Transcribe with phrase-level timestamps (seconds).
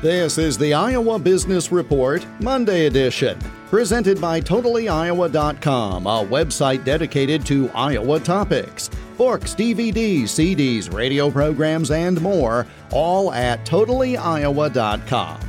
[0.00, 3.36] This is the Iowa Business Report, Monday edition,
[3.68, 8.90] presented by TotallyIowa.com, a website dedicated to Iowa topics.
[9.16, 15.40] Books, DVDs, CDs, radio programs, and more, all at TotallyIowa.com.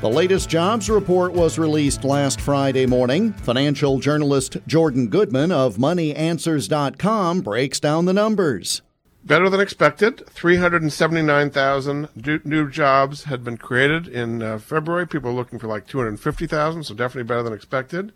[0.00, 3.32] The latest jobs report was released last Friday morning.
[3.32, 8.82] Financial journalist Jordan Goodman of MoneyAnswers.com breaks down the numbers.
[9.24, 10.26] Better than expected.
[10.26, 12.08] 379,000
[12.44, 15.06] new jobs had been created in uh, February.
[15.06, 18.12] People are looking for like 250,000, so definitely better than expected.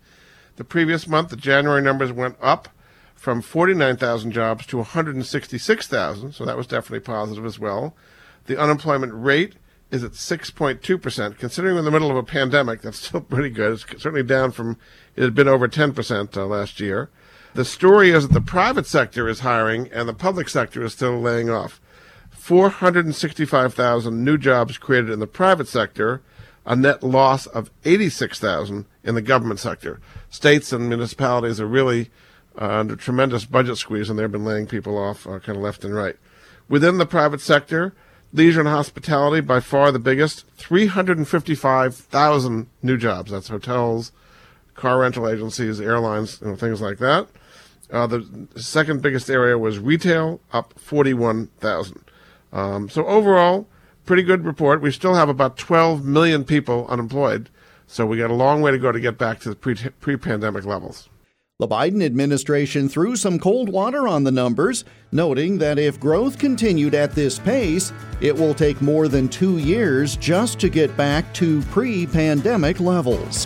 [0.57, 2.69] The previous month, the January numbers went up
[3.15, 7.95] from 49,000 jobs to 166,000, so that was definitely positive as well.
[8.45, 9.55] The unemployment rate
[9.89, 11.37] is at 6.2%.
[11.39, 13.73] Considering we're in the middle of a pandemic, that's still pretty good.
[13.73, 14.77] It's certainly down from,
[15.15, 17.09] it had been over 10% uh, last year.
[17.53, 21.19] The story is that the private sector is hiring and the public sector is still
[21.19, 21.81] laying off.
[22.29, 26.21] 465,000 new jobs created in the private sector,
[26.65, 29.99] a net loss of 86,000 in the government sector.
[30.29, 32.11] States and municipalities are really
[32.59, 35.83] uh, under tremendous budget squeeze and they've been laying people off uh, kind of left
[35.83, 36.17] and right.
[36.67, 37.93] Within the private sector,
[38.31, 43.31] leisure and hospitality by far the biggest, 355,000 new jobs.
[43.31, 44.11] That's hotels,
[44.79, 47.27] car rental agencies, airlines, know, things like that.
[47.91, 52.03] Uh, the second biggest area was retail, up 41,000.
[52.53, 53.67] Um, so overall,
[54.05, 54.81] pretty good report.
[54.81, 57.49] We still have about 12 million people unemployed,
[57.87, 61.09] so we got a long way to go to get back to the pre-pandemic levels.
[61.59, 66.95] The Biden administration threw some cold water on the numbers, noting that if growth continued
[66.95, 71.61] at this pace, it will take more than two years just to get back to
[71.63, 73.45] pre pandemic levels.